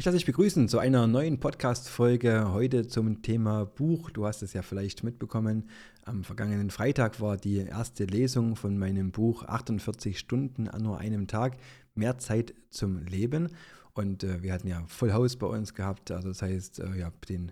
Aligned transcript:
Ich 0.00 0.04
lasse 0.04 0.16
dich 0.16 0.26
begrüßen 0.26 0.68
zu 0.68 0.78
einer 0.78 1.08
neuen 1.08 1.40
Podcast-Folge 1.40 2.52
heute 2.52 2.86
zum 2.86 3.20
Thema 3.20 3.64
Buch. 3.64 4.10
Du 4.10 4.26
hast 4.26 4.42
es 4.42 4.52
ja 4.52 4.62
vielleicht 4.62 5.02
mitbekommen. 5.02 5.68
Am 6.04 6.22
vergangenen 6.22 6.70
Freitag 6.70 7.20
war 7.20 7.36
die 7.36 7.56
erste 7.56 8.04
Lesung 8.04 8.54
von 8.54 8.78
meinem 8.78 9.10
Buch 9.10 9.42
48 9.42 10.16
Stunden 10.16 10.68
an 10.68 10.84
nur 10.84 10.98
einem 10.98 11.26
Tag. 11.26 11.56
Mehr 11.96 12.16
Zeit 12.18 12.54
zum 12.70 13.04
Leben. 13.06 13.48
Und 13.92 14.22
äh, 14.22 14.40
wir 14.40 14.52
hatten 14.52 14.68
ja 14.68 14.84
Full 14.86 15.12
House 15.12 15.34
bei 15.34 15.48
uns 15.48 15.74
gehabt. 15.74 16.12
Also 16.12 16.28
das 16.28 16.42
heißt, 16.42 16.78
äh, 16.78 16.96
ja, 16.96 17.10
den, 17.28 17.50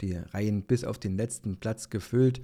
die 0.00 0.12
Reihen 0.14 0.62
bis 0.62 0.84
auf 0.84 0.98
den 0.98 1.16
letzten 1.16 1.56
Platz 1.56 1.90
gefüllt. 1.90 2.40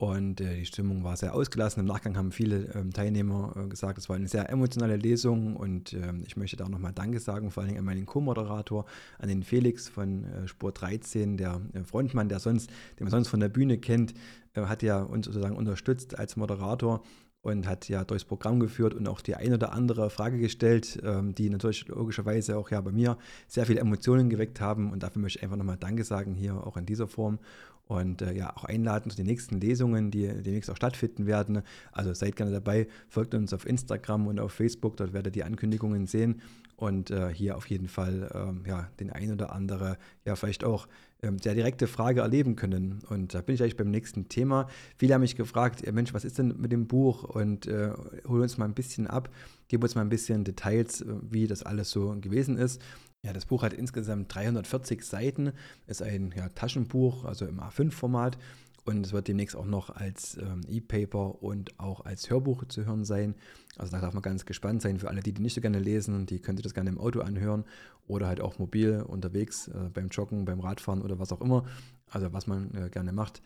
Und 0.00 0.40
äh, 0.40 0.56
die 0.56 0.64
Stimmung 0.64 1.04
war 1.04 1.14
sehr 1.18 1.34
ausgelassen. 1.34 1.80
Im 1.80 1.86
Nachgang 1.86 2.16
haben 2.16 2.32
viele 2.32 2.72
ähm, 2.74 2.90
Teilnehmer 2.90 3.52
äh, 3.54 3.68
gesagt, 3.68 3.98
es 3.98 4.08
war 4.08 4.16
eine 4.16 4.28
sehr 4.28 4.48
emotionale 4.48 4.96
Lesung. 4.96 5.56
Und 5.56 5.92
äh, 5.92 6.14
ich 6.24 6.38
möchte 6.38 6.56
da 6.56 6.64
auch 6.64 6.70
nochmal 6.70 6.94
Danke 6.94 7.20
sagen, 7.20 7.50
vor 7.50 7.64
allem 7.64 7.76
an 7.76 7.84
meinen 7.84 8.06
Co-Moderator, 8.06 8.86
an 9.18 9.28
den 9.28 9.42
Felix 9.42 9.90
von 9.90 10.24
äh, 10.24 10.48
Sport 10.48 10.80
13, 10.80 11.36
der 11.36 11.60
äh, 11.74 11.84
Frontmann, 11.84 12.30
der 12.30 12.38
sonst, 12.38 12.70
den 12.98 13.04
man 13.04 13.10
sonst 13.10 13.28
von 13.28 13.40
der 13.40 13.50
Bühne 13.50 13.76
kennt, 13.76 14.14
äh, 14.54 14.62
hat 14.62 14.82
ja 14.82 15.02
uns 15.02 15.26
sozusagen 15.26 15.54
unterstützt 15.54 16.18
als 16.18 16.34
Moderator 16.34 17.02
und 17.42 17.66
hat 17.66 17.88
ja 17.88 18.04
durchs 18.04 18.24
Programm 18.24 18.60
geführt 18.60 18.94
und 18.94 19.08
auch 19.08 19.20
die 19.20 19.34
ein 19.34 19.52
oder 19.54 19.72
andere 19.72 20.10
Frage 20.10 20.38
gestellt, 20.38 21.00
ähm, 21.02 21.34
die 21.34 21.48
natürlich 21.48 21.88
logischerweise 21.88 22.56
auch 22.56 22.70
ja 22.70 22.80
bei 22.80 22.92
mir 22.92 23.16
sehr 23.48 23.66
viele 23.66 23.80
Emotionen 23.80 24.28
geweckt 24.28 24.60
haben. 24.60 24.90
Und 24.90 25.02
dafür 25.02 25.22
möchte 25.22 25.38
ich 25.38 25.42
einfach 25.42 25.56
nochmal 25.56 25.78
Danke 25.78 26.04
sagen 26.04 26.34
hier 26.34 26.66
auch 26.66 26.76
in 26.76 26.86
dieser 26.86 27.08
Form 27.08 27.38
und 27.86 28.22
äh, 28.22 28.32
ja 28.34 28.54
auch 28.56 28.64
einladen 28.64 29.10
zu 29.10 29.16
den 29.16 29.26
nächsten 29.26 29.58
Lesungen, 29.58 30.10
die 30.10 30.28
demnächst 30.28 30.70
auch 30.70 30.76
stattfinden 30.76 31.26
werden. 31.26 31.62
Also 31.92 32.12
seid 32.14 32.36
gerne 32.36 32.52
dabei, 32.52 32.86
folgt 33.08 33.34
uns 33.34 33.52
auf 33.54 33.66
Instagram 33.66 34.26
und 34.26 34.38
auf 34.38 34.52
Facebook, 34.52 34.96
dort 34.96 35.12
werdet 35.12 35.36
ihr 35.36 35.42
die 35.42 35.44
Ankündigungen 35.44 36.06
sehen 36.06 36.40
und 36.80 37.10
äh, 37.10 37.32
hier 37.32 37.56
auf 37.56 37.68
jeden 37.68 37.88
Fall 37.88 38.30
ähm, 38.34 38.64
ja, 38.66 38.88
den 38.98 39.10
ein 39.10 39.32
oder 39.32 39.52
andere, 39.52 39.98
ja 40.24 40.34
vielleicht 40.34 40.64
auch 40.64 40.88
ähm, 41.22 41.38
sehr 41.38 41.54
direkte 41.54 41.86
Frage 41.86 42.22
erleben 42.22 42.56
können. 42.56 43.00
Und 43.08 43.34
da 43.34 43.42
bin 43.42 43.54
ich 43.54 43.62
eigentlich 43.62 43.76
beim 43.76 43.90
nächsten 43.90 44.28
Thema. 44.28 44.66
Viele 44.96 45.14
haben 45.14 45.20
mich 45.20 45.36
gefragt, 45.36 45.84
Mensch, 45.92 46.14
was 46.14 46.24
ist 46.24 46.38
denn 46.38 46.54
mit 46.58 46.72
dem 46.72 46.86
Buch? 46.86 47.24
Und 47.24 47.66
äh, 47.66 47.90
hol 48.26 48.40
uns 48.40 48.56
mal 48.56 48.64
ein 48.64 48.74
bisschen 48.74 49.06
ab, 49.06 49.28
gib 49.68 49.82
uns 49.82 49.94
mal 49.94 50.00
ein 50.00 50.08
bisschen 50.08 50.44
Details, 50.44 51.02
äh, 51.02 51.06
wie 51.30 51.46
das 51.46 51.62
alles 51.62 51.90
so 51.90 52.16
gewesen 52.18 52.56
ist. 52.56 52.80
Ja, 53.22 53.34
das 53.34 53.44
Buch 53.44 53.62
hat 53.62 53.74
insgesamt 53.74 54.34
340 54.34 55.04
Seiten, 55.04 55.52
ist 55.86 56.02
ein 56.02 56.32
ja, 56.34 56.48
Taschenbuch, 56.48 57.26
also 57.26 57.44
im 57.44 57.60
A5-Format 57.60 58.38
und 58.84 59.04
es 59.04 59.12
wird 59.12 59.28
demnächst 59.28 59.56
auch 59.56 59.66
noch 59.66 59.90
als 59.90 60.38
ähm, 60.38 60.62
E-Paper 60.68 61.42
und 61.42 61.78
auch 61.78 62.04
als 62.04 62.30
Hörbuch 62.30 62.64
zu 62.66 62.86
hören 62.86 63.04
sein. 63.04 63.34
Also 63.76 63.92
da 63.92 64.00
darf 64.00 64.14
man 64.14 64.22
ganz 64.22 64.44
gespannt 64.44 64.82
sein. 64.82 64.98
Für 64.98 65.08
alle, 65.08 65.22
die, 65.22 65.32
die 65.32 65.42
nicht 65.42 65.54
so 65.54 65.60
gerne 65.60 65.78
lesen, 65.78 66.26
die 66.26 66.40
können 66.40 66.58
sich 66.58 66.64
das 66.64 66.74
gerne 66.74 66.90
im 66.90 66.98
Auto 66.98 67.20
anhören 67.20 67.64
oder 68.06 68.26
halt 68.26 68.40
auch 68.40 68.58
mobil 68.58 69.02
unterwegs, 69.06 69.68
äh, 69.68 69.90
beim 69.92 70.08
Joggen, 70.08 70.44
beim 70.44 70.60
Radfahren 70.60 71.02
oder 71.02 71.18
was 71.18 71.32
auch 71.32 71.40
immer. 71.40 71.64
Also 72.08 72.32
was 72.32 72.46
man 72.46 72.74
äh, 72.74 72.90
gerne 72.90 73.12
macht 73.12 73.42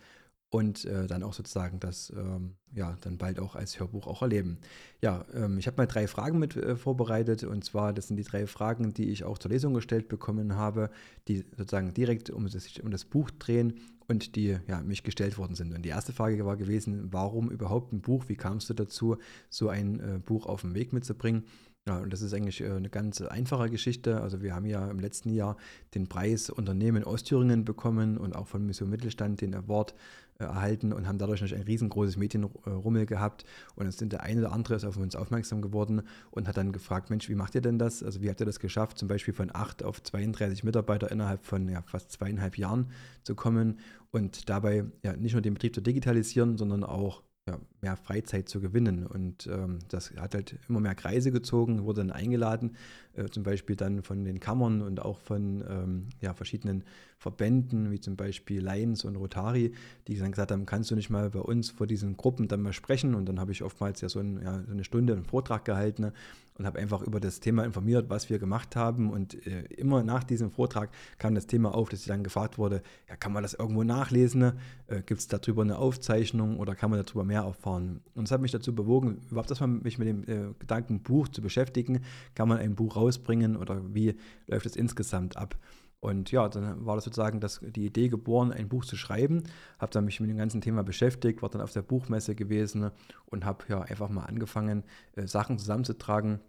und 0.55 0.85
äh, 0.85 1.05
dann 1.05 1.21
auch 1.21 1.33
sozusagen 1.33 1.81
das 1.81 2.13
ähm, 2.15 2.55
ja 2.73 2.95
dann 3.01 3.17
bald 3.17 3.39
auch 3.39 3.55
als 3.55 3.77
Hörbuch 3.77 4.07
auch 4.07 4.21
erleben. 4.21 4.57
Ja, 5.01 5.25
ähm, 5.33 5.57
ich 5.57 5.67
habe 5.67 5.75
mal 5.75 5.85
drei 5.85 6.07
Fragen 6.07 6.39
mit 6.39 6.55
äh, 6.55 6.77
vorbereitet 6.77 7.43
und 7.43 7.65
zwar 7.65 7.91
das 7.91 8.07
sind 8.07 8.15
die 8.15 8.23
drei 8.23 8.47
Fragen, 8.47 8.93
die 8.93 9.09
ich 9.09 9.25
auch 9.25 9.37
zur 9.37 9.51
Lesung 9.51 9.73
gestellt 9.73 10.07
bekommen 10.07 10.55
habe, 10.55 10.91
die 11.27 11.43
sozusagen 11.57 11.93
direkt 11.93 12.29
um 12.29 12.47
das, 12.49 12.79
um 12.81 12.89
das 12.89 13.03
Buch 13.03 13.31
drehen 13.31 13.81
und 14.07 14.37
die 14.37 14.57
ja, 14.65 14.81
mich 14.81 15.03
gestellt 15.03 15.37
worden 15.37 15.55
sind. 15.55 15.73
Und 15.73 15.81
die 15.81 15.89
erste 15.89 16.13
Frage 16.13 16.45
war 16.45 16.55
gewesen, 16.55 17.09
warum 17.11 17.51
überhaupt 17.51 17.91
ein 17.91 17.99
Buch? 17.99 18.29
Wie 18.29 18.37
kamst 18.37 18.69
du 18.69 18.73
dazu, 18.73 19.17
so 19.49 19.67
ein 19.67 19.99
äh, 19.99 20.19
Buch 20.19 20.45
auf 20.45 20.61
den 20.61 20.73
Weg 20.73 20.93
mitzubringen? 20.93 21.43
Ja, 21.87 21.99
und 21.99 22.11
das 22.11 22.23
ist 22.23 22.33
eigentlich 22.33 22.61
äh, 22.61 22.71
eine 22.71 22.89
ganz 22.89 23.21
einfache 23.21 23.69
Geschichte. 23.69 24.19
Also 24.19 24.41
wir 24.41 24.55
haben 24.55 24.65
ja 24.65 24.89
im 24.89 24.99
letzten 24.99 25.29
Jahr 25.29 25.55
den 25.93 26.07
Preis 26.07 26.49
Unternehmen 26.49 27.03
Ostthüringen 27.03 27.63
bekommen 27.63 28.17
und 28.17 28.35
auch 28.35 28.47
von 28.47 28.65
Mission 28.65 28.89
Mittelstand 28.89 29.41
den 29.41 29.53
Award 29.53 29.93
äh, 30.39 30.45
erhalten 30.45 30.93
und 30.93 31.07
haben 31.07 31.19
dadurch 31.19 31.41
natürlich 31.41 31.61
ein 31.61 31.67
riesengroßes 31.67 32.17
Medienrummel 32.17 33.05
gehabt. 33.05 33.45
Und 33.75 33.85
es 33.85 33.97
sind 33.97 34.13
der 34.13 34.23
eine 34.23 34.41
oder 34.41 34.51
andere 34.51 34.73
ist 34.73 34.83
auf 34.83 34.97
uns 34.97 35.15
aufmerksam 35.15 35.61
geworden 35.61 36.01
und 36.31 36.47
hat 36.47 36.57
dann 36.57 36.71
gefragt, 36.71 37.11
Mensch, 37.11 37.29
wie 37.29 37.35
macht 37.35 37.53
ihr 37.53 37.61
denn 37.61 37.77
das? 37.77 38.01
Also 38.01 38.19
wie 38.19 38.31
habt 38.31 38.39
ihr 38.39 38.47
das 38.47 38.59
geschafft, 38.59 38.97
zum 38.97 39.07
Beispiel 39.07 39.35
von 39.35 39.53
8 39.53 39.83
auf 39.83 40.01
32 40.01 40.63
Mitarbeiter 40.63 41.11
innerhalb 41.11 41.45
von 41.45 41.69
ja, 41.69 41.83
fast 41.83 42.11
zweieinhalb 42.11 42.57
Jahren 42.57 42.89
zu 43.21 43.35
kommen 43.35 43.77
und 44.09 44.49
dabei 44.49 44.85
ja 45.03 45.15
nicht 45.15 45.33
nur 45.33 45.43
den 45.43 45.53
Betrieb 45.53 45.75
zu 45.75 45.81
digitalisieren, 45.81 46.57
sondern 46.57 46.83
auch 46.83 47.21
ja, 47.47 47.59
mehr 47.81 47.95
Freizeit 47.95 48.49
zu 48.49 48.59
gewinnen. 48.59 49.05
Und 49.05 49.47
ähm, 49.47 49.79
das 49.89 50.11
hat 50.17 50.33
halt 50.33 50.57
immer 50.67 50.79
mehr 50.79 50.95
Kreise 50.95 51.31
gezogen, 51.31 51.83
wurde 51.83 52.01
dann 52.01 52.11
eingeladen, 52.11 52.75
äh, 53.15 53.29
zum 53.29 53.43
Beispiel 53.43 53.75
dann 53.75 54.03
von 54.03 54.23
den 54.23 54.39
Kammern 54.39 54.81
und 54.81 55.01
auch 55.01 55.19
von 55.19 55.63
ähm, 55.67 56.09
ja, 56.21 56.33
verschiedenen 56.33 56.83
Verbänden, 57.17 57.91
wie 57.91 57.99
zum 57.99 58.15
Beispiel 58.15 58.61
Lions 58.61 59.03
und 59.05 59.15
Rotari, 59.15 59.73
die 60.07 60.17
dann 60.17 60.31
gesagt 60.31 60.51
haben, 60.51 60.65
kannst 60.65 60.91
du 60.91 60.95
nicht 60.95 61.09
mal 61.09 61.29
bei 61.29 61.39
uns 61.39 61.71
vor 61.71 61.87
diesen 61.87 62.17
Gruppen 62.17 62.47
dann 62.47 62.61
mal 62.61 62.73
sprechen? 62.73 63.15
Und 63.15 63.27
dann 63.27 63.39
habe 63.39 63.51
ich 63.51 63.63
oftmals 63.63 64.01
ja 64.01 64.09
so, 64.09 64.19
ein, 64.19 64.41
ja, 64.43 64.61
so 64.63 64.71
eine 64.71 64.83
Stunde 64.83 65.13
einen 65.13 65.25
Vortrag 65.25 65.65
gehalten 65.65 66.03
ne, 66.03 66.13
und 66.57 66.65
habe 66.65 66.79
einfach 66.79 67.01
über 67.01 67.19
das 67.19 67.39
Thema 67.39 67.63
informiert, 67.65 68.09
was 68.09 68.29
wir 68.29 68.39
gemacht 68.39 68.75
haben. 68.75 69.11
Und 69.11 69.45
äh, 69.47 69.63
immer 69.75 70.03
nach 70.03 70.23
diesem 70.23 70.51
Vortrag 70.51 70.89
kam 71.17 71.35
das 71.35 71.47
Thema 71.47 71.73
auf, 71.73 71.89
dass 71.89 72.01
ich 72.01 72.07
dann 72.07 72.23
gefragt 72.23 72.57
wurde, 72.57 72.81
ja, 73.09 73.15
kann 73.15 73.33
man 73.33 73.43
das 73.43 73.53
irgendwo 73.53 73.83
nachlesen? 73.83 74.39
Ne? 74.39 74.55
Äh, 74.87 75.01
Gibt 75.01 75.19
es 75.19 75.27
darüber 75.27 75.63
eine 75.63 75.77
Aufzeichnung 75.77 76.57
oder 76.57 76.75
kann 76.75 76.91
man 76.91 77.03
darüber 77.03 77.23
mehr 77.23 77.41
erfahren? 77.41 78.01
Und 78.13 78.25
es 78.25 78.31
hat 78.31 78.41
mich 78.41 78.51
dazu 78.51 78.73
bewogen, 78.73 79.21
überhaupt 79.29 79.49
erstmal 79.49 79.69
mich 79.69 79.97
mit 79.97 80.07
dem 80.07 80.23
äh, 80.23 80.53
Gedanken 80.59 81.01
Buch 81.01 81.27
zu 81.27 81.41
beschäftigen. 81.41 82.01
Kann 82.35 82.47
man 82.47 82.59
ein 82.59 82.75
Buch 82.75 82.95
rausbringen 83.05 83.55
oder 83.55 83.93
wie 83.93 84.15
läuft 84.47 84.65
es 84.65 84.75
insgesamt 84.75 85.37
ab? 85.37 85.55
Und 85.99 86.31
ja, 86.31 86.47
dann 86.49 86.85
war 86.85 86.95
das 86.95 87.05
sozusagen 87.05 87.39
das, 87.39 87.61
die 87.61 87.85
Idee 87.85 88.09
geboren, 88.09 88.51
ein 88.51 88.69
Buch 88.69 88.85
zu 88.85 88.95
schreiben. 88.95 89.43
Habe 89.79 89.91
dann 89.91 90.05
mich 90.05 90.19
mit 90.19 90.29
dem 90.29 90.37
ganzen 90.37 90.61
Thema 90.61 90.83
beschäftigt, 90.83 91.41
war 91.41 91.49
dann 91.49 91.61
auf 91.61 91.73
der 91.73 91.81
Buchmesse 91.81 92.35
gewesen 92.35 92.91
und 93.25 93.43
habe 93.43 93.65
ja 93.69 93.81
einfach 93.81 94.09
mal 94.09 94.25
angefangen, 94.25 94.83
äh, 95.15 95.25
Sachen 95.25 95.57
zusammenzutragen. 95.57 96.41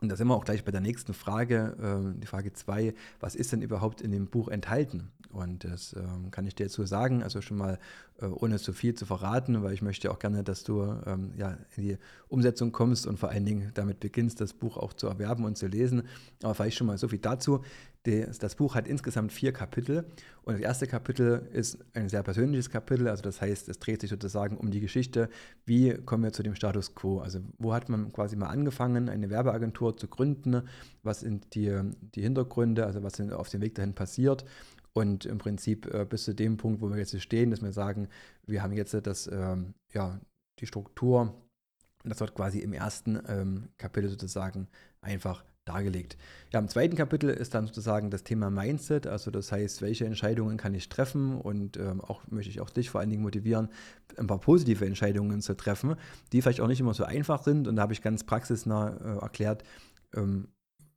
Und 0.00 0.10
da 0.10 0.16
sind 0.16 0.28
wir 0.28 0.34
auch 0.34 0.44
gleich 0.44 0.64
bei 0.64 0.70
der 0.70 0.80
nächsten 0.80 1.14
Frage, 1.14 1.76
äh, 2.16 2.20
die 2.20 2.26
Frage 2.26 2.52
2, 2.52 2.94
was 3.20 3.34
ist 3.34 3.52
denn 3.52 3.62
überhaupt 3.62 4.00
in 4.00 4.12
dem 4.12 4.28
Buch 4.28 4.48
enthalten? 4.48 5.10
Und 5.34 5.64
das 5.64 5.94
ähm, 5.94 6.30
kann 6.30 6.46
ich 6.46 6.54
dir 6.54 6.64
jetzt 6.64 6.74
so 6.74 6.84
sagen, 6.84 7.22
also 7.22 7.40
schon 7.40 7.56
mal 7.56 7.78
äh, 8.20 8.26
ohne 8.26 8.58
zu 8.58 8.72
viel 8.72 8.94
zu 8.94 9.06
verraten, 9.06 9.62
weil 9.62 9.72
ich 9.74 9.82
möchte 9.82 10.10
auch 10.10 10.18
gerne, 10.18 10.44
dass 10.44 10.62
du 10.62 10.82
ähm, 11.06 11.32
ja, 11.36 11.58
in 11.76 11.82
die 11.82 11.98
Umsetzung 12.28 12.70
kommst 12.70 13.06
und 13.06 13.18
vor 13.18 13.30
allen 13.30 13.44
Dingen 13.44 13.72
damit 13.74 14.00
beginnst, 14.00 14.40
das 14.40 14.52
Buch 14.52 14.76
auch 14.76 14.92
zu 14.92 15.08
erwerben 15.08 15.44
und 15.44 15.58
zu 15.58 15.66
lesen. 15.66 16.04
Aber 16.42 16.54
vielleicht 16.54 16.76
schon 16.76 16.86
mal 16.86 16.98
so 16.98 17.08
viel 17.08 17.18
dazu. 17.18 17.62
Das, 18.04 18.38
das 18.38 18.54
Buch 18.54 18.74
hat 18.74 18.86
insgesamt 18.86 19.32
vier 19.32 19.52
Kapitel 19.52 20.04
und 20.42 20.52
das 20.52 20.60
erste 20.60 20.86
Kapitel 20.86 21.48
ist 21.54 21.78
ein 21.94 22.10
sehr 22.10 22.22
persönliches 22.22 22.68
Kapitel, 22.68 23.08
also 23.08 23.22
das 23.22 23.40
heißt, 23.40 23.66
es 23.70 23.78
dreht 23.78 24.02
sich 24.02 24.10
sozusagen 24.10 24.58
um 24.58 24.70
die 24.70 24.80
Geschichte, 24.80 25.30
wie 25.64 25.94
kommen 25.94 26.22
wir 26.22 26.32
zu 26.34 26.42
dem 26.42 26.54
Status 26.54 26.94
quo, 26.94 27.20
also 27.20 27.40
wo 27.58 27.72
hat 27.72 27.88
man 27.88 28.12
quasi 28.12 28.36
mal 28.36 28.48
angefangen, 28.48 29.08
eine 29.08 29.30
Werbeagentur 29.30 29.96
zu 29.96 30.06
gründen, 30.06 30.68
was 31.02 31.20
sind 31.20 31.54
die, 31.54 31.74
die 32.14 32.20
Hintergründe, 32.20 32.84
also 32.84 33.02
was 33.02 33.18
auf 33.32 33.48
dem 33.48 33.62
Weg 33.62 33.74
dahin 33.74 33.94
passiert 33.94 34.44
und 34.94 35.26
im 35.26 35.38
Prinzip 35.38 35.92
äh, 35.92 36.06
bis 36.08 36.24
zu 36.24 36.34
dem 36.34 36.56
Punkt, 36.56 36.80
wo 36.80 36.88
wir 36.88 36.96
jetzt 36.96 37.20
stehen, 37.20 37.50
dass 37.50 37.62
wir 37.62 37.72
sagen, 37.72 38.08
wir 38.46 38.62
haben 38.62 38.72
jetzt 38.72 38.94
das, 38.94 39.26
ähm, 39.30 39.74
ja, 39.92 40.20
die 40.60 40.66
Struktur, 40.66 41.34
das 42.04 42.20
wird 42.20 42.34
quasi 42.34 42.60
im 42.60 42.72
ersten 42.72 43.20
ähm, 43.28 43.68
Kapitel 43.76 44.08
sozusagen 44.08 44.68
einfach 45.00 45.44
dargelegt. 45.64 46.16
Ja, 46.52 46.60
im 46.60 46.68
zweiten 46.68 46.94
Kapitel 46.94 47.30
ist 47.30 47.54
dann 47.54 47.66
sozusagen 47.66 48.10
das 48.10 48.22
Thema 48.22 48.50
Mindset, 48.50 49.06
also 49.06 49.30
das 49.30 49.50
heißt, 49.50 49.82
welche 49.82 50.04
Entscheidungen 50.04 50.58
kann 50.58 50.74
ich 50.74 50.88
treffen? 50.88 51.40
Und 51.40 51.78
ähm, 51.78 52.00
auch 52.00 52.22
möchte 52.28 52.50
ich 52.50 52.60
auch 52.60 52.70
dich 52.70 52.90
vor 52.90 53.00
allen 53.00 53.10
Dingen 53.10 53.22
motivieren, 53.22 53.68
ein 54.16 54.26
paar 54.26 54.38
positive 54.38 54.84
Entscheidungen 54.84 55.40
zu 55.40 55.56
treffen, 55.56 55.96
die 56.32 56.42
vielleicht 56.42 56.60
auch 56.60 56.68
nicht 56.68 56.80
immer 56.80 56.94
so 56.94 57.04
einfach 57.04 57.42
sind. 57.42 57.66
Und 57.66 57.76
da 57.76 57.82
habe 57.82 57.94
ich 57.94 58.02
ganz 58.02 58.24
praxisnah 58.24 58.96
äh, 58.96 59.22
erklärt, 59.22 59.64
ähm, 60.14 60.48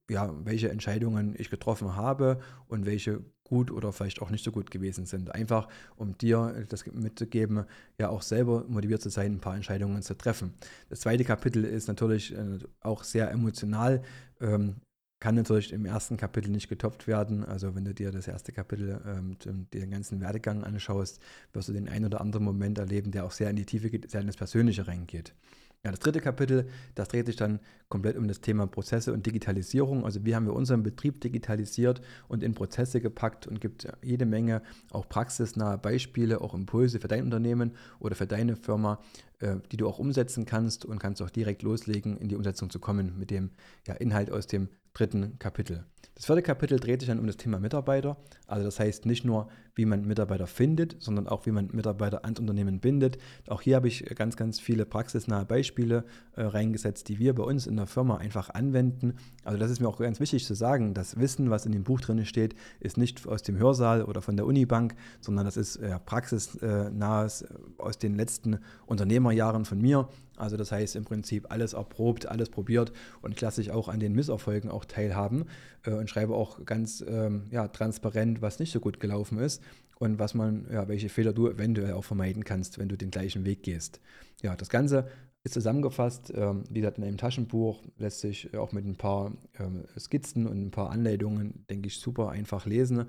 ja, 0.10 0.33
welche 0.44 0.69
Entscheidungen 0.69 1.36
ich 1.38 1.50
getroffen 1.50 1.95
habe 1.95 2.39
und 2.68 2.86
welche 2.86 3.24
gut 3.48 3.72
oder 3.72 3.94
vielleicht 3.94 4.22
auch 4.22 4.30
nicht 4.30 4.44
so 4.44 4.52
gut 4.52 4.72
gewesen 4.72 5.06
sind. 5.06 5.34
Einfach 5.34 5.68
um 5.96 6.18
dir 6.18 6.66
das 6.70 6.86
mitzugeben, 6.88 7.66
ja 7.98 8.10
auch 8.10 8.22
selber 8.22 8.66
motiviert 8.68 9.02
zu 9.02 9.10
sein, 9.10 9.34
ein 9.34 9.40
paar 9.40 9.56
Entscheidungen 9.56 10.02
zu 10.02 10.18
treffen. 10.18 10.54
Das 10.90 11.00
zweite 11.00 11.24
Kapitel 11.24 11.64
ist 11.64 11.88
natürlich 11.88 12.36
äh, 12.36 12.60
auch 12.82 13.04
sehr 13.04 13.32
emotional. 13.32 14.02
Ähm, 14.42 14.76
kann 15.20 15.36
natürlich 15.36 15.74
im 15.74 15.86
ersten 15.86 16.16
Kapitel 16.18 16.52
nicht 16.52 16.70
getopft 16.70 17.08
werden. 17.08 17.44
Also 17.44 17.74
wenn 17.74 17.86
du 17.86 17.94
dir 17.94 18.12
das 18.12 18.28
erste 18.28 18.52
Kapitel, 18.52 19.02
ähm, 19.06 19.38
den 19.74 19.90
ganzen 19.90 20.22
Werdegang 20.22 20.64
anschaust, 20.64 21.20
wirst 21.54 21.70
du 21.70 21.74
den 21.74 21.90
einen 21.90 22.06
oder 22.06 22.22
anderen 22.22 22.46
Moment 22.46 22.78
erleben, 22.78 23.12
der 23.12 23.26
auch 23.26 23.32
sehr 23.32 23.50
in 23.50 23.56
die 23.56 23.66
Tiefe 23.66 23.90
geht, 23.90 24.12
sehr 24.12 24.22
in 24.22 24.28
das 24.28 24.36
Persönliche 24.36 24.88
reingeht. 24.88 25.34
Ja, 25.83 25.91
das 25.91 26.00
dritte 26.00 26.19
Kapitel, 26.19 26.68
das 26.95 27.07
dreht 27.07 27.27
sich 27.27 27.35
dann 27.35 27.59
komplett 27.88 28.18
um 28.18 28.27
das 28.27 28.41
Thema 28.41 28.68
Prozesse 28.68 29.13
und 29.13 29.25
Digitalisierung. 29.25 30.06
Also 30.06 30.25
wie 30.25 30.35
haben 30.35 30.45
wir 30.45 30.53
unseren 30.53 30.83
Betrieb 30.83 31.21
digitalisiert 31.21 32.01
und 32.27 32.44
in 32.44 32.53
Prozesse 32.53 33.00
gepackt 33.00 33.47
und 33.47 33.62
gibt 33.62 33.88
jede 34.03 34.25
Menge 34.25 34.62
auch 34.91 35.07
praxisnahe 35.07 35.77
Beispiele, 35.77 36.41
auch 36.41 36.53
Impulse 36.53 37.00
für 37.00 37.07
dein 37.07 37.24
Unternehmen 37.24 37.71
oder 38.00 38.15
für 38.15 38.27
deine 38.27 38.56
Firma, 38.56 39.00
äh, 39.39 39.57
die 39.71 39.77
du 39.77 39.88
auch 39.88 40.00
umsetzen 40.00 40.45
kannst 40.45 40.83
und 40.83 41.00
kannst 41.00 41.21
auch 41.21 41.29
direkt 41.29 41.62
loslegen, 41.62 42.18
in 42.18 42.27
die 42.27 42.35
Umsetzung 42.35 42.69
zu 42.69 42.79
kommen 42.79 43.18
mit 43.18 43.29
dem 43.29 43.51
ja, 43.88 43.94
Inhalt 43.94 44.31
aus 44.31 44.47
dem 44.47 44.69
dritten 44.94 45.38
Kapitel. 45.39 45.85
Das 46.15 46.25
vierte 46.25 46.41
Kapitel 46.41 46.79
dreht 46.79 47.01
sich 47.01 47.07
dann 47.07 47.19
um 47.19 47.27
das 47.27 47.38
Thema 47.38 47.59
Mitarbeiter. 47.59 48.18
Also 48.47 48.65
das 48.65 48.79
heißt 48.79 49.06
nicht 49.06 49.24
nur, 49.24 49.47
wie 49.77 49.85
man 49.85 50.06
Mitarbeiter 50.06 50.47
findet, 50.47 50.95
sondern 51.00 51.27
auch, 51.27 51.45
wie 51.45 51.51
man 51.51 51.69
Mitarbeiter 51.71 52.25
ans 52.25 52.39
Unternehmen 52.39 52.79
bindet. 52.79 53.18
Auch 53.47 53.62
hier 53.62 53.75
habe 53.75 53.88
ich 53.88 54.03
ganz, 54.15 54.35
ganz 54.35 54.59
viele 54.59 54.85
praxisnahe 54.85 55.45
Beispiele 55.45 56.03
äh, 56.35 56.41
reingesetzt, 56.41 57.07
die 57.09 57.19
wir 57.19 57.35
bei 57.35 57.44
uns 57.44 57.68
in 57.68 57.77
der 57.77 57.85
Firma 57.85 58.18
einfach 58.18 58.50
anwenden. 58.50 59.13
Also 59.44 59.59
das 59.59 59.69
ist 59.69 59.79
mir 59.79 59.88
auch 59.88 60.00
ganz 60.00 60.19
wichtig 60.19 60.45
zu 60.45 60.56
sagen. 60.56 60.95
Das 60.95 61.19
Wissen, 61.19 61.51
was 61.51 61.65
in 61.65 61.71
dem 61.71 61.83
Buch 61.83 62.01
drin 62.01 62.25
steht, 62.25 62.56
ist 62.79 62.97
nicht 62.97 63.27
aus 63.27 63.44
dem 63.44 63.57
Hörsaal 63.57 64.03
oder 64.03 64.21
von 64.21 64.35
der 64.35 64.47
Unibank, 64.47 64.95
sondern 65.21 65.45
das 65.45 65.57
ist 65.57 65.77
äh, 65.77 66.00
praxisnahes 66.03 67.44
äh, 67.44 67.47
aus 67.77 68.00
den 68.00 68.15
letzten 68.15 68.57
Unternehmerjahren 68.88 69.63
von 69.63 69.79
mir. 69.79 70.09
Also 70.38 70.56
das 70.56 70.71
heißt 70.71 70.95
im 70.95 71.03
Prinzip 71.03 71.51
alles 71.51 71.74
erprobt, 71.74 72.27
alles 72.27 72.50
probiert 72.50 72.91
und 73.21 73.41
ich 73.41 73.71
auch 73.71 73.88
an 73.89 74.00
den 74.00 74.13
Misserfolgen 74.13 74.69
auch 74.69 74.85
teilhaben 74.85 75.45
äh, 75.83 75.91
und 75.91 76.09
schreibe 76.09 76.35
auch 76.35 76.63
ganz 76.65 77.03
ähm, 77.07 77.44
ja, 77.50 77.68
transparent, 77.68 78.41
was 78.41 78.59
nicht 78.59 78.71
so 78.71 78.79
gut 78.79 79.00
gelaufen 79.00 79.39
ist 79.39 79.63
und 80.00 80.19
was 80.19 80.34
man, 80.34 80.68
ja, 80.72 80.88
welche 80.88 81.10
Fehler 81.10 81.34
du 81.34 81.48
eventuell 81.48 81.94
auch 81.94 82.04
vermeiden 82.04 82.44
kannst, 82.44 82.78
wenn 82.78 82.90
du 82.90 82.98
den 82.98 83.12
gleichen 83.12 83.46
Weg 83.46 83.64
gehst. 83.64 84.00
Ja, 84.42 84.56
das 84.56 84.69
Ganze 84.69 85.08
ist 85.44 85.54
zusammengefasst, 85.54 86.31
ähm, 86.36 86.64
wie 86.69 86.81
gesagt, 86.81 86.98
in 86.98 87.04
einem 87.04 87.18
Taschenbuch, 87.18 87.84
lässt 87.98 88.19
sich 88.19 88.56
auch 88.56 88.72
mit 88.74 88.86
ein 88.86 88.96
paar 88.96 89.31
ähm, 89.60 89.86
Skizzen 89.98 90.46
und 90.46 90.68
ein 90.68 90.72
paar 90.72 90.92
Anleitungen, 90.92 91.66
denke 91.69 91.88
ich, 91.88 92.00
super 92.00 92.30
einfach 92.30 92.66
lesen 92.66 93.06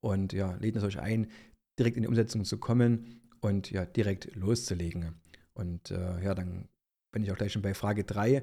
und 0.00 0.32
ja, 0.32 0.54
lädt 0.56 0.76
es 0.76 0.84
euch 0.84 1.00
ein, 1.00 1.28
direkt 1.78 1.96
in 1.96 2.02
die 2.02 2.08
Umsetzung 2.08 2.44
zu 2.44 2.58
kommen 2.58 3.20
und 3.40 3.70
ja, 3.70 3.84
direkt 3.84 4.34
loszulegen. 4.34 5.14
Und 5.54 5.90
äh, 5.90 6.22
ja, 6.22 6.34
dann 6.34 6.68
bin 7.12 7.22
ich 7.22 7.32
auch 7.32 7.36
gleich 7.36 7.52
schon 7.52 7.62
bei 7.62 7.74
Frage 7.74 8.04
3. 8.04 8.42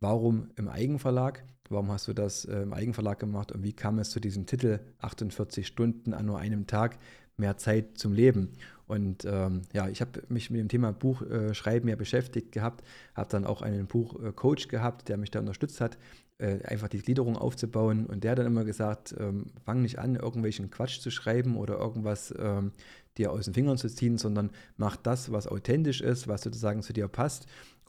Warum 0.00 0.50
im 0.56 0.68
Eigenverlag? 0.68 1.44
Warum 1.68 1.90
hast 1.90 2.06
du 2.06 2.12
das 2.12 2.44
äh, 2.44 2.62
im 2.62 2.72
Eigenverlag 2.72 3.18
gemacht 3.18 3.50
und 3.50 3.62
wie 3.62 3.72
kam 3.72 3.98
es 3.98 4.10
zu 4.10 4.20
diesem 4.20 4.46
Titel 4.46 4.80
48 5.00 5.66
Stunden 5.66 6.14
an 6.14 6.26
nur 6.26 6.38
einem 6.38 6.66
Tag 6.66 6.98
mehr 7.36 7.56
Zeit 7.56 7.98
zum 7.98 8.12
Leben? 8.12 8.52
Und 8.86 9.24
ähm, 9.24 9.62
ja, 9.72 9.88
ich 9.88 10.00
habe 10.00 10.22
mich 10.28 10.50
mit 10.50 10.60
dem 10.60 10.68
Thema 10.68 10.92
Buchschreiben 10.92 11.88
äh, 11.88 11.92
ja 11.92 11.96
beschäftigt 11.96 12.52
gehabt, 12.52 12.84
habe 13.14 13.28
dann 13.30 13.44
auch 13.44 13.62
einen 13.62 13.86
Buchcoach 13.86 14.68
gehabt, 14.68 15.08
der 15.08 15.16
mich 15.16 15.32
da 15.32 15.40
unterstützt 15.40 15.80
hat, 15.80 15.98
äh, 16.38 16.62
einfach 16.64 16.88
die 16.88 17.00
Gliederung 17.00 17.36
aufzubauen. 17.36 18.06
Und 18.06 18.22
der 18.22 18.32
hat 18.32 18.38
dann 18.38 18.46
immer 18.46 18.64
gesagt, 18.64 19.14
ähm, 19.18 19.46
fang 19.64 19.82
nicht 19.82 19.98
an, 19.98 20.14
irgendwelchen 20.14 20.70
Quatsch 20.70 21.00
zu 21.00 21.10
schreiben 21.10 21.56
oder 21.56 21.78
irgendwas 21.78 22.32
ähm, 22.38 22.72
dir 23.18 23.32
aus 23.32 23.46
den 23.46 23.54
Fingern 23.54 23.78
zu 23.78 23.88
ziehen, 23.88 24.18
sondern 24.18 24.50
mach 24.76 24.96
das, 24.96 25.32
was 25.32 25.48
authentisch 25.48 26.00
ist, 26.00 26.28
was 26.28 26.42
sozusagen 26.42 26.82
zu 26.82 26.92
dir 26.92 27.08
passt. 27.08 27.46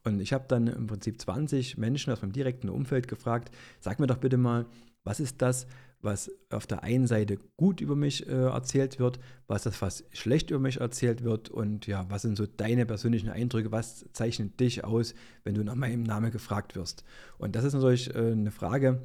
Und 0.07 0.21
ich 0.21 0.31
habe 0.31 0.45
dann 0.47 0.67
im 0.67 0.87
Prinzip 0.87 1.21
20 1.21 1.77
Menschen 1.77 2.13
aus 2.13 2.21
meinem 2.21 2.31
direkten 2.31 2.69
Umfeld 2.69 3.09
gefragt, 3.09 3.51
sag 3.81 3.99
mir 3.99 4.07
doch 4.07 4.17
bitte 4.17 4.37
mal, 4.37 4.65
was 5.03 5.19
ist 5.19 5.41
das, 5.41 5.67
was 6.01 6.31
auf 6.49 6.65
der 6.65 6.83
einen 6.83 7.07
Seite 7.07 7.37
gut 7.57 7.81
über 7.81 7.95
mich 7.97 8.25
äh, 8.25 8.31
erzählt 8.31 8.99
wird, 8.99 9.19
was 9.47 9.63
das, 9.63 9.81
was 9.81 10.05
schlecht 10.13 10.49
über 10.49 10.61
mich 10.61 10.79
erzählt 10.79 11.25
wird 11.25 11.49
und 11.49 11.87
ja, 11.87 12.05
was 12.09 12.21
sind 12.21 12.37
so 12.37 12.45
deine 12.45 12.85
persönlichen 12.85 13.29
Eindrücke, 13.29 13.71
was 13.73 14.05
zeichnet 14.13 14.59
dich 14.61 14.85
aus, 14.85 15.13
wenn 15.43 15.55
du 15.55 15.63
nach 15.65 15.75
meinem 15.75 16.03
Namen 16.03 16.31
gefragt 16.31 16.75
wirst. 16.77 17.03
Und 17.37 17.57
das 17.57 17.65
ist 17.65 17.73
natürlich 17.73 18.13
äh, 18.15 18.31
eine 18.31 18.51
Frage, 18.51 19.01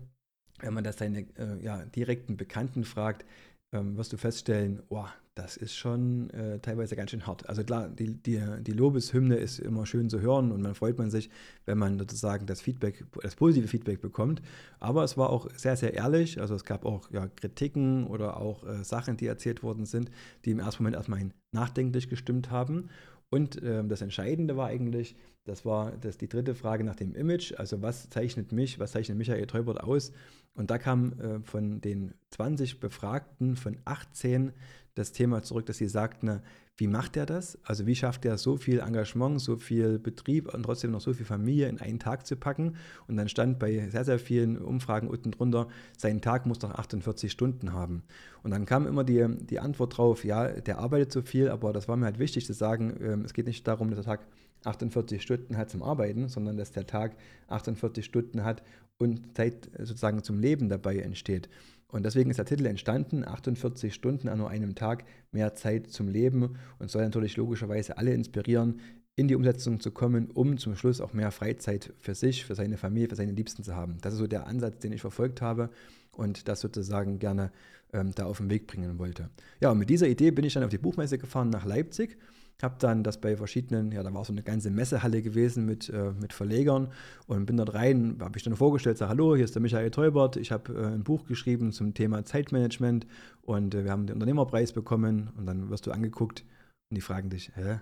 wenn 0.61 0.75
man 0.75 0.85
das 0.85 0.99
seine 0.99 1.27
äh, 1.37 1.61
ja, 1.65 1.85
direkten 1.85 2.37
Bekannten 2.37 2.85
fragt, 2.85 3.25
ähm, 3.73 3.97
wirst 3.97 4.13
du 4.13 4.19
feststellen, 4.19 4.85
oh, 4.89 5.07
das 5.35 5.57
ist 5.57 5.75
schon 5.75 6.29
äh, 6.31 6.59
teilweise 6.59 6.95
ganz 6.95 7.11
schön 7.11 7.27
hart. 7.27 7.49
Also 7.49 7.65
klar, 7.65 7.89
die, 7.89 8.15
die, 8.15 8.41
die 8.61 8.73
Lobeshymne 8.73 9.37
ist 9.37 9.59
immer 9.61 9.87
schön 9.87 10.11
zu 10.11 10.21
hören 10.21 10.53
und 10.53 10.61
man 10.61 10.75
freut 10.75 10.99
man 10.99 11.11
sich, 11.11 11.31
wenn 11.65 11.79
man 11.79 11.99
sozusagen 11.99 12.45
das 12.47 12.61
Feedback, 12.61 13.05
das 13.23 13.35
positive 13.35 13.67
Feedback 13.67 14.03
bekommt. 14.03 14.43
Aber 14.79 15.05
es 15.05 15.17
war 15.17 15.31
auch 15.31 15.49
sehr, 15.57 15.77
sehr 15.77 15.95
ehrlich. 15.95 16.39
Also 16.41 16.55
es 16.55 16.65
gab 16.65 16.85
auch 16.85 17.11
ja, 17.11 17.29
Kritiken 17.29 18.07
oder 18.07 18.37
auch 18.37 18.67
äh, 18.67 18.85
Sachen, 18.85 19.17
die 19.17 19.27
erzählt 19.27 19.63
worden 19.63 19.87
sind, 19.87 20.11
die 20.45 20.51
im 20.51 20.59
ersten 20.59 20.83
Moment 20.83 20.97
erstmal 20.97 21.31
nachdenklich 21.53 22.09
gestimmt 22.09 22.51
haben. 22.51 22.91
Und 23.33 23.63
äh, 23.63 23.83
das 23.85 24.03
Entscheidende 24.03 24.59
war 24.59 24.69
eigentlich, 24.69 25.17
das 25.45 25.65
war 25.65 25.93
das 25.93 26.19
die 26.19 26.29
dritte 26.29 26.55
Frage 26.55 26.85
nach 26.85 26.97
dem 26.97 27.15
Image. 27.15 27.55
Also 27.57 27.81
was 27.81 28.11
zeichnet 28.11 28.53
mich, 28.53 28.79
was 28.79 28.93
zeichnet 28.93 29.17
Michael 29.17 29.47
Teubert 29.47 29.83
aus? 29.83 30.13
Und 30.53 30.71
da 30.71 30.77
kam 30.77 31.19
äh, 31.19 31.41
von 31.41 31.81
den 31.81 32.13
20 32.29 32.79
Befragten 32.79 33.57
von 33.57 33.79
18 33.87 34.53
das 34.95 35.13
Thema 35.13 35.43
zurück, 35.43 35.65
dass 35.65 35.79
sie 35.79 35.89
sagten, 35.89 36.43
wie 36.83 36.89
macht 36.89 37.17
er 37.17 37.27
das? 37.27 37.57
Also 37.63 37.87
wie 37.87 37.95
schafft 37.95 38.25
er 38.25 38.37
so 38.39 38.57
viel 38.57 38.81
Engagement, 38.81 39.41
so 39.41 39.57
viel 39.57 40.01
Betrieb 40.01 40.53
und 40.53 40.65
trotzdem 40.65 40.91
noch 40.91 41.01
so 41.01 41.13
viel 41.13 41.25
Familie 41.25 41.69
in 41.69 41.81
einen 41.81 42.01
Tag 42.01 42.27
zu 42.27 42.35
packen? 42.35 42.75
Und 43.07 43.17
dann 43.17 43.29
stand 43.29 43.61
bei 43.61 43.89
sehr, 43.89 44.05
sehr 44.05 44.19
vielen 44.19 44.59
Umfragen 44.59 45.07
unten 45.07 45.31
drunter, 45.31 45.69
sein 45.97 46.21
Tag 46.21 46.45
muss 46.45 46.59
doch 46.59 46.73
48 46.73 47.31
Stunden 47.31 47.73
haben. 47.73 48.03
Und 48.43 48.51
dann 48.51 48.67
kam 48.67 48.89
immer 48.89 49.05
die, 49.05 49.25
die 49.49 49.61
Antwort 49.61 49.97
drauf, 49.97 50.25
ja, 50.25 50.49
der 50.49 50.79
arbeitet 50.79 51.13
so 51.13 51.23
viel, 51.23 51.51
aber 51.51 51.73
das 51.73 51.87
war 51.87 51.97
mir 51.97 52.07
halt 52.07 52.19
wichtig 52.19 52.47
zu 52.47 52.53
sagen, 52.53 52.97
ähm, 53.01 53.25
es 53.25 53.33
geht 53.33 53.47
nicht 53.47 53.65
darum, 53.69 53.91
dass 53.91 53.99
der 53.99 54.17
Tag 54.17 54.27
48 54.65 55.23
Stunden 55.23 55.57
hat 55.57 55.71
zum 55.71 55.85
Arbeiten, 55.85 56.29
sondern 56.29 56.57
dass 56.57 56.73
der 56.73 56.89
Tag 56.89 57.15
48 57.47 58.05
Stunden 58.05 58.43
hat 58.43 58.65
und 58.99 59.37
Zeit 59.37 59.71
sozusagen 59.79 60.25
zum 60.25 60.41
Leben 60.41 60.69
dabei 60.69 60.99
entsteht. 60.99 61.49
Und 61.93 62.05
deswegen 62.05 62.31
ist 62.31 62.39
der 62.39 62.47
Titel 62.47 62.65
entstanden, 62.67 63.23
48 63.23 63.93
Stunden 63.93 64.29
an 64.29 64.39
nur 64.39 64.49
einem 64.49 64.75
Tag, 64.75 65.05
mehr 65.31 65.55
Zeit 65.55 65.91
zum 65.91 66.09
Leben. 66.09 66.59
Und 66.79 66.91
soll 66.91 67.03
natürlich 67.03 67.37
logischerweise 67.37 67.99
alle 67.99 68.15
inspirieren, 68.15 68.81
in 69.17 69.29
die 69.29 69.35
Umsetzung 69.35 69.81
zu 69.81 69.91
kommen, 69.91 70.31
um 70.31 70.57
zum 70.59 70.75
Schluss 70.75 71.01
auch 71.01 71.13
mehr 71.13 71.31
Freizeit 71.31 71.93
für 71.99 72.15
sich, 72.15 72.45
für 72.45 72.55
seine 72.55 72.79
Familie, 72.79 73.11
für 73.11 73.17
seine 73.17 73.33
Liebsten 73.33 73.63
zu 73.63 73.77
haben. 73.77 73.99
Das 74.01 74.15
ist 74.15 74.21
so 74.21 74.27
der 74.27 74.47
Ansatz, 74.47 74.79
den 74.79 74.93
ich 74.93 75.01
verfolgt 75.01 75.43
habe 75.43 75.71
und 76.17 76.49
das 76.49 76.61
sozusagen 76.61 77.19
gerne 77.19 77.53
ähm, 77.93 78.13
da 78.15 78.25
auf 78.25 78.39
den 78.39 78.49
Weg 78.51 78.67
bringen 78.67 78.99
wollte. 78.99 79.29
Ja, 79.61 79.71
und 79.71 79.79
mit 79.79 79.91
dieser 79.91 80.09
Idee 80.09 80.31
bin 80.31 80.45
ich 80.45 80.55
dann 80.55 80.65
auf 80.65 80.71
die 80.71 80.79
Buchmesse 80.79 81.19
gefahren 81.19 81.51
nach 81.51 81.67
Leipzig 81.67 82.17
habe 82.63 82.77
dann 82.79 83.03
das 83.03 83.21
bei 83.21 83.37
verschiedenen, 83.37 83.91
ja, 83.93 84.03
da 84.03 84.15
war 84.15 84.25
so 84.25 84.33
eine 84.33 84.43
ganze 84.43 84.71
Messehalle 84.71 85.23
gewesen 85.23 85.67
mit, 85.67 85.89
äh, 85.89 86.13
mit 86.21 86.33
Verlegern 86.33 86.89
und 87.27 87.47
bin 87.47 87.57
dort 87.57 87.75
rein, 87.75 88.19
habe 88.21 88.39
ich 88.39 88.45
dann 88.45 88.57
vorgestellt, 88.57 88.99
sage, 88.99 89.11
hallo, 89.11 89.35
hier 89.35 89.45
ist 89.45 89.55
der 89.55 89.63
Michael 89.63 89.91
Teubert, 89.91 90.37
ich 90.37 90.53
habe 90.53 90.73
äh, 90.75 90.87
ein 90.87 91.03
Buch 91.03 91.27
geschrieben 91.27 91.73
zum 91.73 91.95
Thema 91.95 92.25
Zeitmanagement 92.25 93.07
und 93.43 93.75
äh, 93.75 93.85
wir 93.85 93.91
haben 93.91 94.07
den 94.07 94.15
Unternehmerpreis 94.15 94.73
bekommen 94.73 95.31
und 95.37 95.47
dann 95.47 95.71
wirst 95.71 95.87
du 95.87 95.91
angeguckt 95.91 96.45
und 96.91 96.97
die 96.97 97.01
fragen 97.01 97.31
dich, 97.31 97.51
hä, 97.55 97.81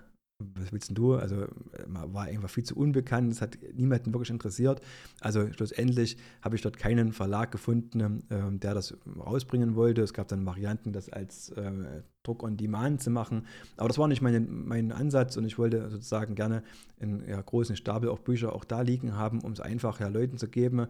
was 0.55 0.71
willst 0.71 0.97
du? 0.97 1.15
Also 1.15 1.45
war 1.87 2.25
einfach 2.25 2.49
viel 2.49 2.63
zu 2.63 2.75
unbekannt, 2.75 3.31
es 3.31 3.41
hat 3.41 3.57
niemanden 3.73 4.13
wirklich 4.13 4.29
interessiert. 4.29 4.81
Also 5.19 5.51
schlussendlich 5.53 6.17
habe 6.41 6.55
ich 6.55 6.61
dort 6.61 6.77
keinen 6.77 7.13
Verlag 7.13 7.51
gefunden, 7.51 8.23
äh, 8.29 8.57
der 8.57 8.73
das 8.73 8.97
rausbringen 9.17 9.75
wollte. 9.75 10.01
Es 10.01 10.13
gab 10.13 10.27
dann 10.27 10.45
Varianten, 10.45 10.93
das 10.93 11.09
als 11.09 11.49
äh, 11.49 12.01
Druck 12.23 12.43
on 12.43 12.57
Demand 12.57 13.01
zu 13.01 13.09
machen. 13.09 13.47
Aber 13.77 13.87
das 13.87 13.97
war 13.97 14.07
nicht 14.07 14.21
mein, 14.21 14.47
mein 14.65 14.91
Ansatz 14.91 15.37
und 15.37 15.45
ich 15.45 15.57
wollte 15.57 15.89
sozusagen 15.89 16.35
gerne 16.35 16.63
in 16.99 17.27
ja, 17.27 17.41
großen 17.41 17.75
Stapel 17.75 18.09
auch 18.09 18.19
Bücher 18.19 18.53
auch 18.53 18.63
da 18.63 18.81
liegen 18.81 19.15
haben, 19.15 19.41
um 19.41 19.51
es 19.51 19.59
einfach 19.59 19.99
ja, 19.99 20.07
Leuten 20.07 20.37
zu 20.37 20.47
geben, 20.47 20.87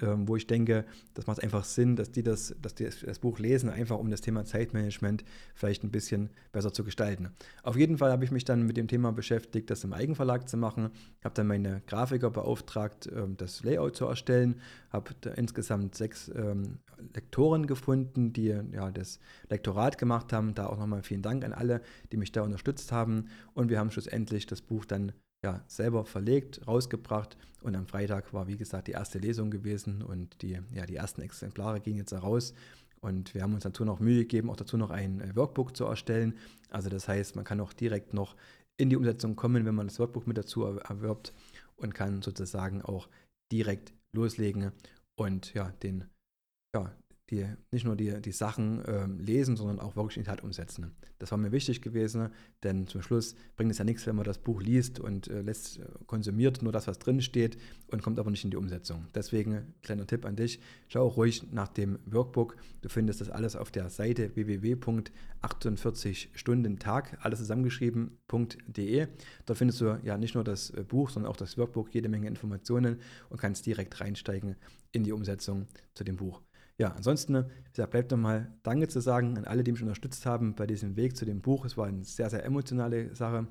ähm, 0.00 0.28
wo 0.28 0.36
ich 0.36 0.46
denke, 0.46 0.84
das 1.14 1.26
macht 1.26 1.42
einfach 1.42 1.64
Sinn, 1.64 1.96
dass 1.96 2.10
die 2.10 2.22
das, 2.22 2.54
dass 2.60 2.74
die 2.74 2.84
das 2.84 3.18
Buch 3.18 3.38
lesen, 3.38 3.70
einfach 3.70 3.98
um 3.98 4.10
das 4.10 4.20
Thema 4.20 4.44
Zeitmanagement 4.44 5.24
vielleicht 5.54 5.84
ein 5.84 5.90
bisschen 5.90 6.30
besser 6.52 6.72
zu 6.72 6.84
gestalten. 6.84 7.30
Auf 7.62 7.76
jeden 7.76 7.98
Fall 7.98 8.10
habe 8.10 8.24
ich 8.24 8.30
mich 8.30 8.44
dann 8.44 8.66
mit 8.66 8.76
dem 8.76 8.88
Thema 8.88 8.93
beschäftigt, 8.98 9.70
das 9.70 9.84
im 9.84 9.92
Eigenverlag 9.92 10.48
zu 10.48 10.56
machen, 10.56 10.90
habe 11.22 11.34
dann 11.34 11.46
meine 11.46 11.82
Grafiker 11.86 12.30
beauftragt, 12.30 13.08
ähm, 13.14 13.36
das 13.36 13.62
Layout 13.62 13.96
zu 13.96 14.06
erstellen, 14.06 14.60
habe 14.90 15.12
insgesamt 15.36 15.94
sechs 15.94 16.30
ähm, 16.34 16.78
Lektoren 17.14 17.66
gefunden, 17.66 18.32
die 18.32 18.46
ja 18.46 18.90
das 18.90 19.18
Lektorat 19.48 19.98
gemacht 19.98 20.32
haben. 20.32 20.54
Da 20.54 20.66
auch 20.66 20.78
nochmal 20.78 21.02
vielen 21.02 21.22
Dank 21.22 21.44
an 21.44 21.52
alle, 21.52 21.80
die 22.12 22.16
mich 22.16 22.32
da 22.32 22.42
unterstützt 22.42 22.92
haben. 22.92 23.26
Und 23.52 23.68
wir 23.68 23.78
haben 23.78 23.90
schlussendlich 23.90 24.46
das 24.46 24.62
Buch 24.62 24.84
dann 24.84 25.12
ja, 25.44 25.62
selber 25.66 26.06
verlegt, 26.06 26.66
rausgebracht 26.66 27.36
und 27.60 27.76
am 27.76 27.86
Freitag 27.86 28.32
war, 28.32 28.46
wie 28.46 28.56
gesagt, 28.56 28.88
die 28.88 28.92
erste 28.92 29.18
Lesung 29.18 29.50
gewesen 29.50 30.02
und 30.02 30.40
die, 30.40 30.58
ja, 30.72 30.86
die 30.86 30.96
ersten 30.96 31.20
Exemplare 31.20 31.80
gingen 31.80 31.98
jetzt 31.98 32.12
heraus. 32.12 32.54
Und 33.00 33.34
wir 33.34 33.42
haben 33.42 33.52
uns 33.52 33.64
dazu 33.64 33.84
noch 33.84 34.00
Mühe 34.00 34.20
gegeben, 34.20 34.48
auch 34.48 34.56
dazu 34.56 34.78
noch 34.78 34.90
ein 34.90 35.20
äh, 35.20 35.36
Workbook 35.36 35.76
zu 35.76 35.84
erstellen. 35.84 36.34
Also 36.70 36.88
das 36.88 37.06
heißt, 37.06 37.36
man 37.36 37.44
kann 37.44 37.60
auch 37.60 37.74
direkt 37.74 38.14
noch 38.14 38.34
in 38.76 38.90
die 38.90 38.96
Umsetzung 38.96 39.36
kommen, 39.36 39.64
wenn 39.64 39.74
man 39.74 39.86
das 39.86 39.98
Workbook 39.98 40.26
mit 40.26 40.36
dazu 40.36 40.64
erwirbt 40.64 41.32
und 41.76 41.94
kann 41.94 42.22
sozusagen 42.22 42.82
auch 42.82 43.08
direkt 43.52 43.94
loslegen 44.12 44.72
und 45.16 45.54
ja, 45.54 45.70
den 45.82 46.08
ja, 46.74 46.92
die 47.30 47.46
nicht 47.70 47.86
nur 47.86 47.96
die, 47.96 48.20
die 48.20 48.32
Sachen 48.32 48.82
ähm, 48.86 49.18
lesen, 49.18 49.56
sondern 49.56 49.80
auch 49.80 49.96
wirklich 49.96 50.18
in 50.18 50.24
die 50.24 50.28
Tat 50.28 50.44
umsetzen. 50.44 50.94
Das 51.18 51.30
war 51.30 51.38
mir 51.38 51.52
wichtig 51.52 51.80
gewesen, 51.80 52.28
denn 52.62 52.86
zum 52.86 53.00
Schluss 53.00 53.34
bringt 53.56 53.70
es 53.70 53.78
ja 53.78 53.84
nichts, 53.84 54.06
wenn 54.06 54.16
man 54.16 54.26
das 54.26 54.36
Buch 54.38 54.60
liest 54.60 55.00
und 55.00 55.28
äh, 55.28 55.40
lässt, 55.40 55.78
äh, 55.78 55.86
konsumiert 56.06 56.60
nur 56.62 56.72
das, 56.72 56.86
was 56.86 56.98
drin 56.98 57.22
steht 57.22 57.56
und 57.90 58.02
kommt 58.02 58.18
aber 58.18 58.30
nicht 58.30 58.44
in 58.44 58.50
die 58.50 58.58
Umsetzung. 58.58 59.06
Deswegen 59.14 59.72
kleiner 59.82 60.06
Tipp 60.06 60.26
an 60.26 60.36
dich, 60.36 60.60
schau 60.88 61.08
ruhig 61.08 61.50
nach 61.50 61.68
dem 61.68 61.98
Workbook. 62.04 62.56
Du 62.82 62.90
findest 62.90 63.22
das 63.22 63.30
alles 63.30 63.56
auf 63.56 63.70
der 63.70 63.88
Seite 63.88 64.36
www.48stundentag, 64.36 67.16
alles 67.22 67.38
zusammengeschrieben.de. 67.38 69.06
Dort 69.46 69.58
findest 69.58 69.80
du 69.80 69.98
ja 70.02 70.18
nicht 70.18 70.34
nur 70.34 70.44
das 70.44 70.68
äh, 70.70 70.84
Buch, 70.86 71.08
sondern 71.08 71.32
auch 71.32 71.38
das 71.38 71.56
Workbook, 71.56 71.94
jede 71.94 72.10
Menge 72.10 72.28
Informationen 72.28 73.00
und 73.30 73.40
kannst 73.40 73.64
direkt 73.64 74.02
reinsteigen 74.02 74.56
in 74.92 75.04
die 75.04 75.12
Umsetzung 75.12 75.68
zu 75.94 76.04
dem 76.04 76.16
Buch. 76.16 76.42
Ja, 76.78 76.88
ansonsten, 76.92 77.50
gesagt, 77.72 77.90
bleibt 77.92 78.10
nochmal 78.10 78.52
Danke 78.62 78.88
zu 78.88 79.00
sagen 79.00 79.38
an 79.38 79.44
alle, 79.44 79.62
die 79.62 79.72
mich 79.72 79.82
unterstützt 79.82 80.26
haben 80.26 80.54
bei 80.56 80.66
diesem 80.66 80.96
Weg 80.96 81.16
zu 81.16 81.24
dem 81.24 81.40
Buch. 81.40 81.64
Es 81.64 81.76
war 81.76 81.86
eine 81.86 82.02
sehr, 82.04 82.30
sehr 82.30 82.44
emotionale 82.44 83.14
Sache. 83.14 83.46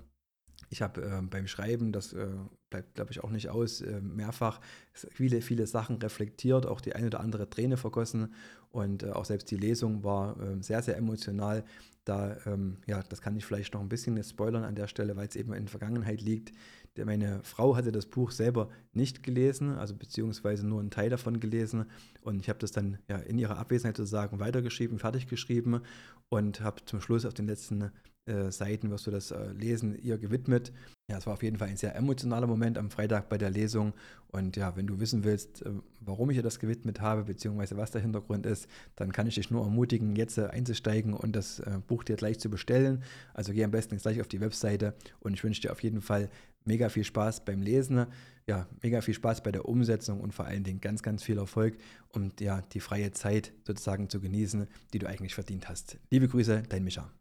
Ich 0.74 0.82
habe 0.82 1.04
äh, 1.04 1.22
beim 1.22 1.46
Schreiben, 1.46 1.92
das 1.92 2.14
äh, 2.14 2.26
bleibt, 2.72 2.96
glaube 2.96 3.12
ich, 3.12 3.24
auch 3.24 3.30
nicht 3.30 3.50
aus, 3.50 3.80
äh, 3.82 4.02
mehrfach 4.02 4.60
viele, 4.92 5.42
viele 5.42 5.68
Sachen 5.68 5.98
reflektiert, 5.98 6.66
auch 6.66 6.82
die 6.82 6.96
eine 6.96 7.06
oder 7.06 7.20
andere 7.20 7.48
Träne 7.48 7.78
vergossen 7.78 8.34
und 8.72 9.04
äh, 9.04 9.12
auch 9.12 9.26
selbst 9.26 9.52
die 9.52 9.58
Lesung 9.58 10.04
war 10.04 10.36
ähm, 10.42 10.64
sehr, 10.64 10.82
sehr 10.82 10.98
emotional. 10.98 11.64
Da, 12.06 12.38
ähm, 12.48 12.78
ja, 12.88 13.04
das 13.04 13.22
kann 13.22 13.36
ich 13.36 13.46
vielleicht 13.46 13.76
noch 13.76 13.82
ein 13.82 13.88
bisschen 13.88 14.22
spoilern 14.24 14.64
an 14.64 14.74
der 14.74 14.88
Stelle, 14.88 15.16
weil 15.16 15.28
es 15.28 15.36
eben 15.36 15.54
in 15.54 15.66
der 15.66 15.70
Vergangenheit 15.70 16.22
liegt. 16.22 16.52
Meine 16.98 17.44
Frau 17.44 17.76
hatte 17.76 17.92
das 17.92 18.08
Buch 18.08 18.32
selber 18.32 18.70
nicht 18.94 19.22
gelesen, 19.22 19.78
also 19.78 19.94
beziehungsweise 19.94 20.66
nur 20.66 20.80
einen 20.80 20.90
Teil 20.90 21.12
davon 21.12 21.40
gelesen. 21.40 21.86
Und 22.22 22.40
ich 22.40 22.50
habe 22.50 22.58
das 22.58 22.72
dann 22.72 22.98
ja, 23.08 23.18
in 23.18 23.38
ihrer 23.38 23.60
Abwesenheit 23.60 23.98
sozusagen 23.98 24.40
weitergeschrieben, 24.40 24.98
fertig 24.98 25.28
geschrieben 25.28 25.82
und 26.30 26.62
habe 26.62 26.84
zum 26.86 27.00
Schluss 27.00 27.28
auf 27.28 27.36
den 27.36 27.46
letzten 27.46 27.92
äh, 28.26 28.52
Seiten 28.52 28.90
wirst 28.90 29.08
du 29.08 29.12
das 29.12 29.32
äh, 29.32 29.52
Lesen 29.52 29.98
ihr 30.02 30.18
gewidmet. 30.18 30.72
Ja, 31.10 31.18
es 31.18 31.26
war 31.26 31.34
auf 31.34 31.44
jeden 31.44 31.58
Fall 31.58 31.68
ein 31.68 31.78
sehr 31.78 31.96
emotionaler 31.96 32.48
Moment 32.48 32.78
am 32.78 32.90
Freitag 32.90 33.28
bei 33.28 33.38
der 33.38 33.50
Lesung. 33.50 33.94
Und 34.28 34.56
ja, 34.56 34.76
wenn 34.76 34.88
du 34.88 35.00
wissen 35.00 35.24
willst, 35.24 35.62
äh, 35.64 35.72
warum 36.00 36.30
ich 36.30 36.38
ihr 36.38 36.44
das 36.44 36.60
gewidmet 36.60 37.02
habe, 37.02 37.24
beziehungsweise 37.24 37.76
was 37.78 37.92
der 37.92 38.02
Hintergrund 38.02 38.46
ist, 38.46 38.68
dann 38.96 39.12
kann 39.12 39.28
ich 39.28 39.36
dich 39.36 39.52
nur 39.52 39.64
ermutigen, 39.64 40.16
jetzt 40.16 40.38
äh, 40.38 40.48
einzusteigen 40.48 41.14
und 41.14 41.36
das 41.36 41.60
äh, 41.60 41.80
Buch 41.86 42.04
dir 42.04 42.16
gleich 42.16 42.40
zu 42.40 42.50
bestellen. 42.50 43.04
Also 43.34 43.52
geh 43.52 43.64
am 43.64 43.72
besten 43.72 43.98
gleich 43.98 44.22
auf 44.22 44.28
die 44.28 44.40
Webseite 44.40 44.96
und 45.20 45.34
ich 45.34 45.44
wünsche 45.44 45.62
dir 45.62 45.72
auf 45.72 45.84
jeden 45.84 46.02
Fall 46.02 46.30
mega 46.66 46.88
viel 46.90 47.04
Spaß 47.04 47.44
beim 47.44 47.62
Lesen, 47.62 48.06
ja, 48.48 48.68
mega 48.82 49.02
viel 49.02 49.14
Spaß 49.14 49.44
bei 49.44 49.52
der 49.52 49.66
Umsetzung 49.66 50.22
und 50.22 50.34
vor 50.34 50.46
allen 50.46 50.64
Dingen 50.64 50.82
ganz, 50.82 51.04
ganz 51.04 51.24
viel 51.24 51.38
Erfolg 51.38 51.78
und 52.10 52.42
ja, 52.42 52.62
die 52.74 52.80
freie 52.80 53.12
Zeit 53.12 53.52
sozusagen 53.68 54.10
zu 54.10 54.22
genießen, 54.22 54.68
die 54.94 55.00
du 55.00 55.08
eigentlich 55.08 55.36
verdient 55.36 55.70
hast. 55.70 55.98
Liebe 56.10 56.28
Grüße, 56.28 56.64
dein 56.70 56.84
Micha. 56.86 57.12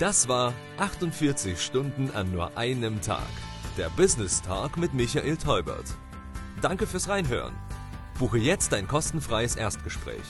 Das 0.00 0.26
war 0.26 0.52
48 0.78 1.60
Stunden 1.60 2.10
an 2.10 2.32
nur 2.32 2.58
einem 2.58 3.00
Tag. 3.00 3.28
Der 3.78 3.90
Business 3.90 4.42
Talk 4.42 4.76
mit 4.76 4.92
Michael 4.92 5.36
Teubert. 5.36 5.94
Danke 6.60 6.88
fürs 6.88 7.08
Reinhören. 7.08 7.54
Buche 8.18 8.38
jetzt 8.38 8.72
dein 8.72 8.88
kostenfreies 8.88 9.54
Erstgespräch. 9.54 10.24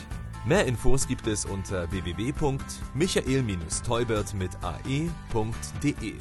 Mehr 0.44 0.66
Infos 0.66 1.08
gibt 1.08 1.26
es 1.26 1.46
unter 1.46 1.90
www.michael-teubert 1.90 4.34
mit 4.34 4.50
ae.de. 4.62 6.14